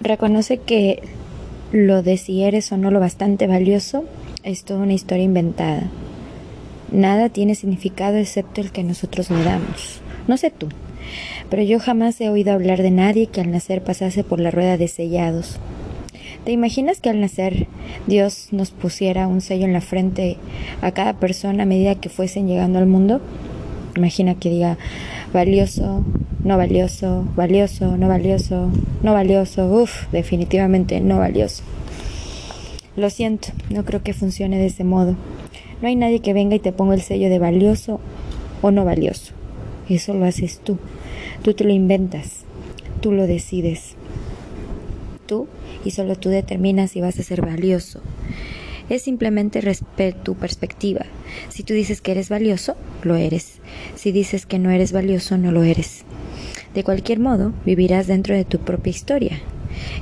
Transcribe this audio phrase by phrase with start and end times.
[0.00, 1.02] reconoce que
[1.72, 4.04] lo de si eres o no lo bastante valioso
[4.42, 5.90] es toda una historia inventada.
[6.92, 10.00] Nada tiene significado excepto el que nosotros le damos.
[10.28, 10.68] No sé tú,
[11.50, 14.76] pero yo jamás he oído hablar de nadie que al nacer pasase por la rueda
[14.76, 15.58] de sellados.
[16.44, 17.66] ¿Te imaginas que al nacer
[18.06, 20.36] Dios nos pusiera un sello en la frente
[20.80, 23.20] a cada persona a medida que fuesen llegando al mundo?
[23.96, 24.78] Imagina que diga
[25.36, 26.02] valioso,
[26.44, 28.70] no valioso, valioso, no valioso,
[29.02, 31.62] no valioso, uff, definitivamente no valioso.
[32.96, 35.14] Lo siento, no creo que funcione de ese modo.
[35.82, 38.00] No hay nadie que venga y te ponga el sello de valioso
[38.62, 39.34] o no valioso.
[39.90, 40.78] Eso lo haces tú.
[41.42, 42.46] Tú te lo inventas.
[43.02, 43.94] Tú lo decides.
[45.26, 45.48] Tú
[45.84, 48.00] y solo tú determinas si vas a ser valioso.
[48.88, 49.60] Es simplemente
[50.22, 51.04] tu perspectiva.
[51.48, 53.60] Si tú dices que eres valioso, lo eres.
[53.94, 56.04] Si dices que no eres valioso, no lo eres.
[56.74, 59.40] De cualquier modo, vivirás dentro de tu propia historia.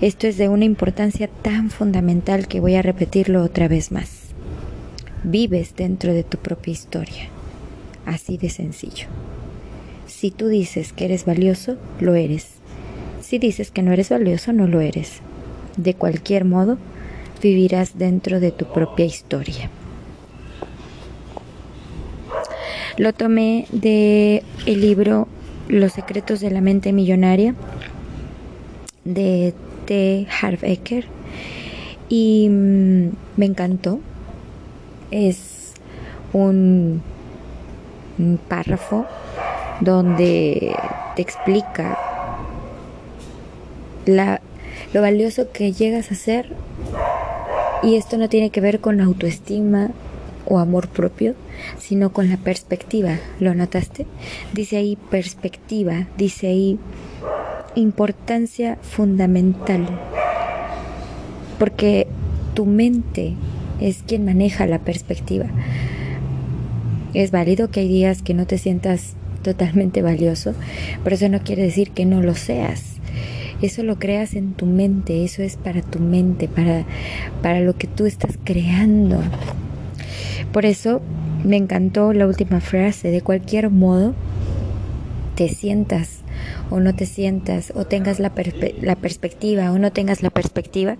[0.00, 4.10] Esto es de una importancia tan fundamental que voy a repetirlo otra vez más.
[5.24, 7.28] Vives dentro de tu propia historia.
[8.06, 9.06] Así de sencillo.
[10.06, 12.48] Si tú dices que eres valioso, lo eres.
[13.20, 15.20] Si dices que no eres valioso, no lo eres.
[15.76, 16.78] De cualquier modo,
[17.42, 19.70] vivirás dentro de tu propia historia.
[22.96, 25.28] Lo tomé de el libro
[25.68, 27.54] Los secretos de la mente millonaria
[29.04, 29.54] de
[29.86, 30.26] T.
[30.40, 31.06] Harv Eker
[32.08, 34.00] y mm, me encantó.
[35.10, 35.72] Es
[36.32, 37.02] un,
[38.48, 39.06] párrafo
[39.80, 40.76] donde
[41.16, 41.98] te explica
[44.04, 44.42] la
[44.92, 46.52] lo valioso que llegas a ser.
[47.82, 49.90] Y esto no tiene que ver con autoestima
[50.50, 51.34] o amor propio,
[51.78, 53.18] sino con la perspectiva.
[53.38, 54.06] ¿Lo notaste?
[54.52, 56.78] Dice ahí perspectiva, dice ahí
[57.76, 59.86] importancia fundamental.
[61.58, 62.08] Porque
[62.54, 63.34] tu mente
[63.80, 65.46] es quien maneja la perspectiva.
[67.14, 70.54] Es válido que hay días que no te sientas totalmente valioso,
[71.04, 72.96] pero eso no quiere decir que no lo seas.
[73.62, 76.84] Eso lo creas en tu mente, eso es para tu mente, para,
[77.42, 79.22] para lo que tú estás creando.
[80.52, 81.00] Por eso
[81.44, 84.14] me encantó la última frase, de cualquier modo,
[85.36, 86.20] te sientas
[86.70, 90.96] o no te sientas, o tengas la, perspectiva o no tengas la perspectiva,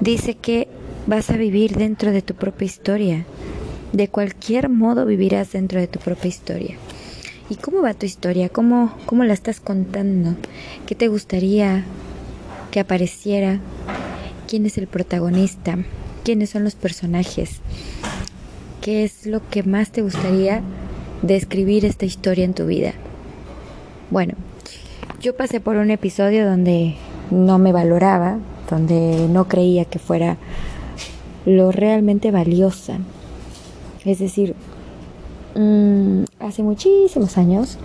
[0.00, 0.68] dice que
[1.06, 3.24] vas a vivir dentro de tu propia historia.
[3.92, 6.76] De cualquier modo vivirás dentro de tu propia historia.
[7.48, 8.48] ¿Y cómo va tu historia?
[8.48, 10.34] ¿Cómo, ¿Cómo la estás contando?
[10.86, 11.84] ¿Qué te gustaría
[12.70, 13.60] que apareciera?
[14.48, 15.78] ¿Quién es el protagonista?
[16.24, 17.60] ¿Quiénes son los personajes?
[18.86, 20.62] ¿Qué es lo que más te gustaría
[21.20, 22.94] describir esta historia en tu vida?
[24.10, 24.34] Bueno,
[25.20, 26.94] yo pasé por un episodio donde
[27.30, 28.38] no me valoraba,
[28.70, 30.38] donde no creía que fuera
[31.44, 32.98] lo realmente valiosa.
[34.04, 34.54] Es decir,
[35.56, 37.78] Mm, hace muchísimos años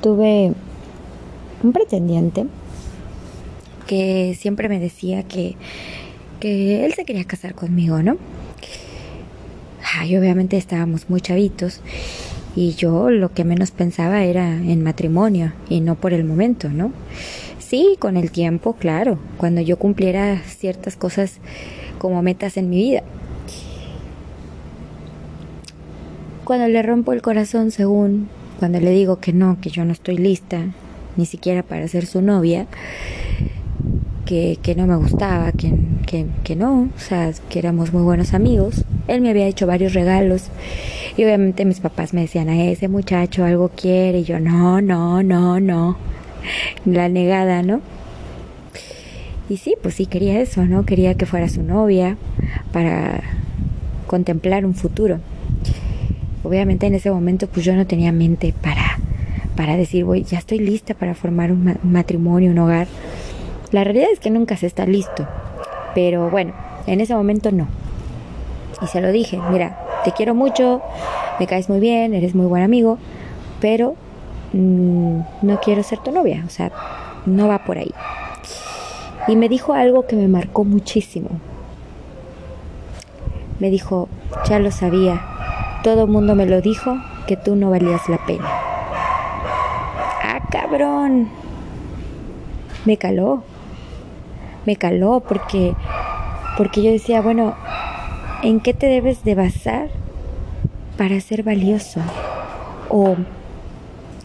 [0.00, 0.52] tuve
[1.64, 2.46] un pretendiente
[3.88, 5.56] que siempre me decía que,
[6.38, 8.16] que él se quería casar conmigo, ¿no?
[9.98, 11.80] Ay, obviamente estábamos muy chavitos
[12.54, 16.92] y yo lo que menos pensaba era en matrimonio y no por el momento, ¿no?
[17.58, 21.38] Sí, con el tiempo, claro, cuando yo cumpliera ciertas cosas
[21.98, 23.02] como metas en mi vida.
[26.44, 30.18] Cuando le rompo el corazón, según cuando le digo que no, que yo no estoy
[30.18, 30.60] lista,
[31.16, 32.66] ni siquiera para ser su novia,
[34.26, 35.72] que, no me gustaba, que,
[36.04, 38.84] que, que, no, o sea, que éramos muy buenos amigos.
[39.08, 40.48] Él me había hecho varios regalos
[41.16, 45.22] y obviamente mis papás me decían, a ese muchacho algo quiere y yo, no, no,
[45.22, 45.96] no, no,
[46.84, 47.80] la negada, ¿no?
[49.48, 50.84] Y sí, pues sí, quería eso, ¿no?
[50.84, 52.16] Quería que fuera su novia
[52.72, 53.22] para
[54.06, 55.20] contemplar un futuro.
[56.42, 58.98] Obviamente en ese momento pues yo no tenía mente para,
[59.56, 62.88] para decir, voy, ya estoy lista para formar un, matrimonio, un hogar.
[63.76, 65.26] La realidad es que nunca se está listo.
[65.94, 66.54] Pero bueno,
[66.86, 67.68] en ese momento no.
[68.80, 70.80] Y se lo dije, mira, te quiero mucho,
[71.38, 72.96] me caes muy bien, eres muy buen amigo,
[73.60, 73.94] pero
[74.54, 76.72] mm, no quiero ser tu novia, o sea,
[77.26, 77.92] no va por ahí.
[79.28, 81.28] Y me dijo algo que me marcó muchísimo.
[83.58, 84.08] Me dijo,
[84.48, 85.20] ya lo sabía,
[85.84, 86.96] todo el mundo me lo dijo
[87.26, 88.48] que tú no valías la pena.
[90.22, 91.28] Ah, cabrón.
[92.86, 93.42] Me caló.
[94.66, 95.74] Me caló porque
[96.56, 97.54] porque yo decía, bueno,
[98.42, 99.88] ¿en qué te debes de basar
[100.96, 102.00] para ser valioso?
[102.88, 103.16] O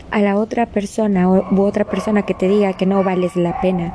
[0.10, 3.94] a la otra persona u otra persona que te diga que no vales la pena.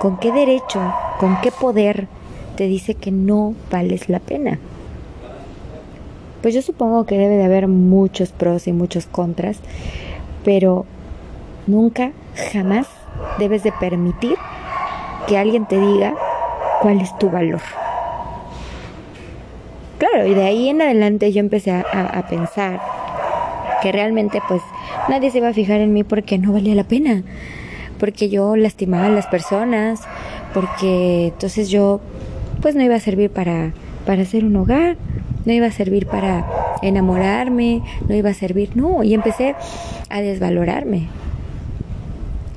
[0.00, 0.80] ¿Con qué derecho,
[1.18, 2.08] con qué poder
[2.56, 4.58] te dice que no vales la pena?
[6.42, 9.58] Pues yo supongo que debe de haber muchos pros y muchos contras,
[10.44, 10.86] pero
[11.66, 12.12] nunca,
[12.52, 12.86] jamás
[13.38, 14.36] debes de permitir
[15.30, 16.12] que alguien te diga
[16.82, 17.60] cuál es tu valor.
[19.98, 22.80] Claro, y de ahí en adelante yo empecé a, pensar
[23.80, 24.60] que realmente pues
[25.08, 27.22] nadie se iba a fijar en mí porque no valía la pena,
[28.00, 30.00] porque yo lastimaba a las personas,
[30.52, 32.00] porque entonces yo
[32.60, 33.72] pues no iba a servir para,
[34.06, 34.96] para hacer un hogar,
[35.44, 36.44] no iba a servir para
[36.82, 39.54] enamorarme, no iba a servir, no, y empecé
[40.08, 41.06] a desvalorarme.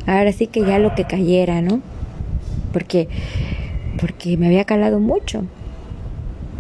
[0.08, 1.93] Ahora sí que ya lo que cayera, ¿no?
[2.74, 3.08] Porque
[4.00, 5.46] porque me había calado mucho.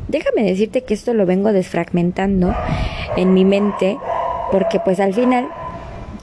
[0.08, 2.54] Déjame decirte que esto lo vengo desfragmentando
[3.18, 3.98] en mi mente
[4.52, 5.48] porque pues al final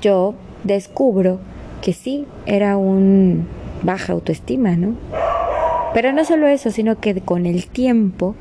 [0.01, 0.35] yo
[0.65, 1.41] descubro
[1.83, 3.47] que sí era un
[3.83, 4.95] baja autoestima, ¿no?
[5.95, 8.37] Pero no solo eso, sino que con el tiempo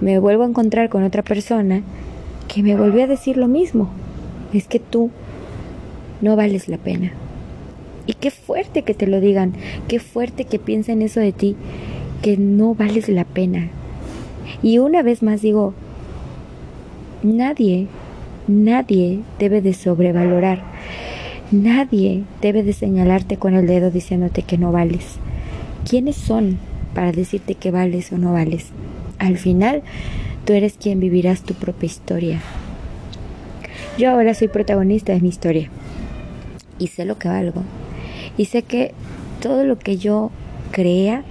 [0.00, 1.82] me vuelvo a encontrar con otra persona
[2.46, 3.90] que me volvió a decir lo mismo.
[4.52, 5.10] Es que tú
[6.20, 7.12] no vales la pena.
[8.06, 9.52] Y qué fuerte que te lo digan,
[9.88, 11.56] qué fuerte que piensen eso de ti,
[12.22, 13.68] que no vales la pena.
[14.62, 15.74] Y una vez más digo,
[17.22, 17.88] nadie,
[18.46, 20.62] nadie debe de sobrevalorar,
[21.50, 25.18] nadie debe de señalarte con el dedo diciéndote que no vales.
[25.88, 26.58] ¿Quiénes son
[26.94, 28.70] para decirte que vales o no vales?
[29.18, 29.82] Al final,
[30.44, 32.40] tú eres quien vivirás tu propia historia.
[33.98, 35.70] Yo ahora soy protagonista de mi historia
[36.78, 37.62] y sé lo que valgo.
[38.36, 38.92] Y sé que
[39.40, 40.30] todo lo que yo
[40.70, 41.24] crea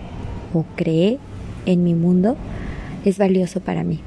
[0.54, 1.20] o cree
[1.66, 2.36] en mi mundo
[3.04, 4.02] es valioso para mí.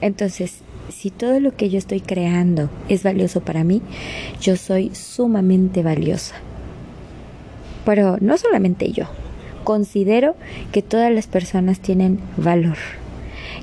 [0.00, 3.82] Entonces, si todo lo que yo estoy creando es valioso para mí,
[4.40, 6.34] yo soy sumamente valiosa.
[7.84, 9.06] Pero no solamente yo,
[9.64, 10.36] considero
[10.70, 12.76] que todas las personas tienen valor,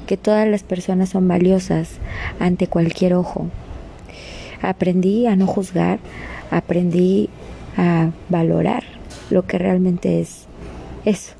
[0.07, 1.91] que todas las personas son valiosas
[2.39, 3.47] ante cualquier ojo.
[4.61, 5.99] Aprendí a no juzgar,
[6.51, 7.29] aprendí
[7.79, 8.83] a valorar
[9.29, 10.47] lo que realmente es
[11.05, 11.33] eso,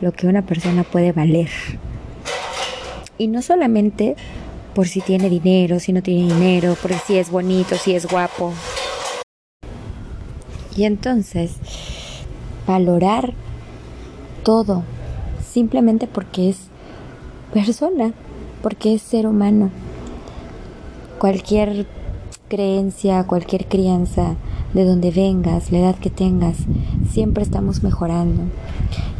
[0.00, 1.50] lo que una persona puede valer.
[3.18, 4.16] Y no solamente
[4.74, 8.54] por si tiene dinero, si no tiene dinero, por si es bonito, si es guapo.
[10.74, 11.56] Y entonces,
[12.66, 13.34] valorar
[14.44, 14.84] todo,
[15.46, 16.68] simplemente porque es
[17.52, 18.14] persona,
[18.62, 19.70] porque es ser humano.
[21.18, 21.86] Cualquier
[22.48, 24.36] creencia, cualquier crianza,
[24.74, 26.56] de donde vengas, la edad que tengas,
[27.10, 28.42] siempre estamos mejorando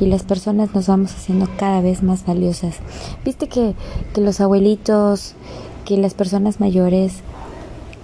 [0.01, 2.77] y las personas nos vamos haciendo cada vez más valiosas.
[3.25, 3.75] Viste que,
[4.15, 5.35] que los abuelitos,
[5.85, 7.21] que las personas mayores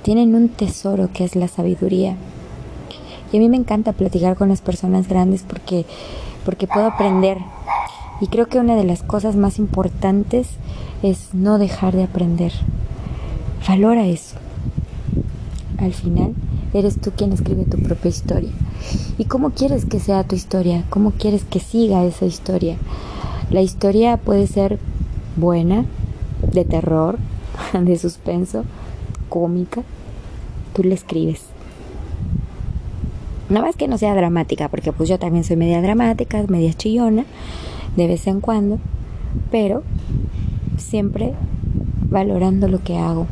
[0.02, 2.16] tienen un tesoro que es la sabiduría.
[3.32, 5.84] Y a mí me encanta platicar con las personas grandes porque,
[6.44, 7.38] porque puedo aprender.
[8.20, 10.48] Y creo que una de las cosas más importantes
[11.02, 12.52] es no dejar de aprender.
[13.68, 14.36] Valora eso.
[15.78, 16.34] Al final,
[16.74, 18.50] Eres tú quien escribe tu propia historia.
[19.16, 20.84] ¿Y cómo quieres que sea tu historia?
[20.90, 22.76] ¿Cómo quieres que siga esa historia?
[23.50, 24.78] La historia puede ser
[25.36, 25.86] buena,
[26.52, 27.18] de terror,
[27.72, 28.64] de suspenso,
[29.28, 29.82] cómica.
[30.74, 31.42] Tú la escribes.
[33.48, 37.24] No más que no sea dramática, porque pues yo también soy media dramática, media chillona,
[37.96, 38.78] de vez en cuando,
[39.50, 39.82] pero
[40.76, 41.32] siempre
[42.10, 43.26] valorando lo que hago,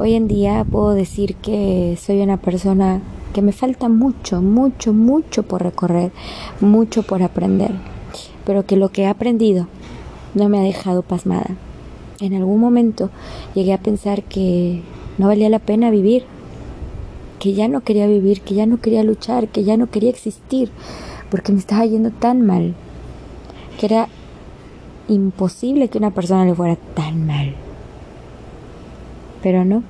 [0.00, 3.00] Hoy en día puedo decir que soy una persona
[3.32, 6.12] que me falta mucho, mucho, mucho por recorrer,
[6.60, 7.72] mucho por aprender,
[8.46, 9.66] pero que lo que he aprendido
[10.34, 11.56] no me ha dejado pasmada.
[12.20, 13.10] En algún momento
[13.56, 14.82] llegué a pensar que
[15.18, 16.26] no valía la pena vivir,
[17.40, 20.70] que ya no quería vivir, que ya no quería luchar, que ya no quería existir,
[21.28, 22.76] porque me estaba yendo tan mal,
[23.80, 24.08] que era
[25.08, 27.56] imposible que una persona le fuera tan mal
[29.42, 29.82] pero no.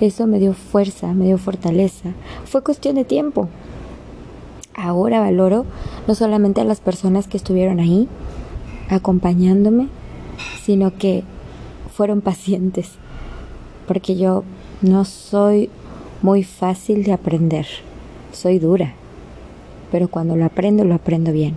[0.00, 2.10] Eso me dio fuerza, me dio fortaleza.
[2.44, 3.48] Fue cuestión de tiempo.
[4.74, 5.66] Ahora valoro
[6.06, 8.08] no solamente a las personas que estuvieron ahí,
[8.88, 9.88] acompañándome,
[10.62, 11.22] sino que
[11.92, 12.92] fueron pacientes,
[13.86, 14.44] porque yo
[14.80, 15.68] no soy
[16.22, 17.66] muy fácil de aprender,
[18.32, 18.94] soy dura,
[19.92, 21.56] pero cuando lo aprendo, lo aprendo bien.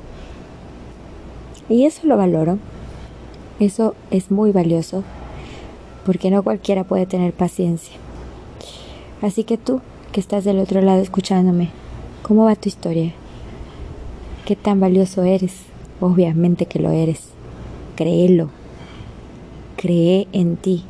[1.70, 2.58] Y eso lo valoro,
[3.60, 5.04] eso es muy valioso
[6.06, 7.96] porque no cualquiera puede tener paciencia.
[9.22, 9.82] Así que tú,
[10.12, 11.70] que estás del otro lado escuchándome,
[12.22, 13.14] ¿cómo va tu historia?
[14.46, 15.54] ¿Qué tan valioso eres?
[16.02, 17.30] Obviamente que lo eres.
[17.96, 18.50] Créelo.
[19.78, 20.84] Cree en ti.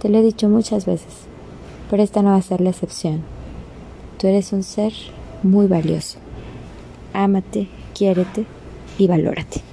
[0.00, 1.26] Te lo he dicho muchas veces,
[1.88, 3.22] pero esta no va a ser la excepción.
[4.18, 4.92] Tú eres un ser
[5.42, 6.18] muy valioso.
[7.12, 8.46] ámate, quiérete
[8.98, 9.71] y valórate.